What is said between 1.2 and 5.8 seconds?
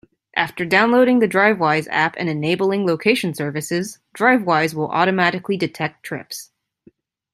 Drivewise app and enabling location services, Drivewise will automatically